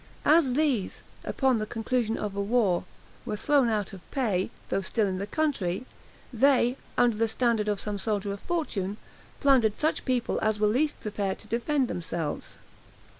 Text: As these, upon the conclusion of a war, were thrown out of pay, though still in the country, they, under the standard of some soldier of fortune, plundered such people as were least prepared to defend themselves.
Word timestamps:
As 0.25 0.53
these, 0.53 1.03
upon 1.23 1.57
the 1.57 1.67
conclusion 1.67 2.17
of 2.17 2.35
a 2.35 2.41
war, 2.41 2.85
were 3.23 3.35
thrown 3.37 3.69
out 3.69 3.93
of 3.93 4.01
pay, 4.09 4.49
though 4.69 4.81
still 4.81 5.05
in 5.05 5.19
the 5.19 5.27
country, 5.27 5.85
they, 6.33 6.75
under 6.97 7.15
the 7.17 7.27
standard 7.27 7.67
of 7.67 7.79
some 7.79 7.99
soldier 7.99 8.33
of 8.33 8.39
fortune, 8.39 8.97
plundered 9.41 9.79
such 9.79 10.03
people 10.03 10.39
as 10.41 10.59
were 10.59 10.65
least 10.65 10.99
prepared 11.01 11.37
to 11.37 11.47
defend 11.47 11.87
themselves. 11.87 12.57